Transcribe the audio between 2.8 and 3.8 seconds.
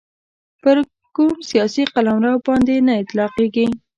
نه اطلاقیږي.